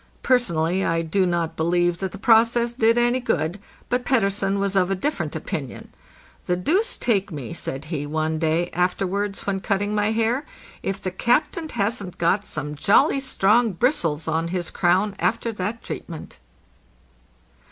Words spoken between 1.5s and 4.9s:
believe that the process did any good, but Pettersen was of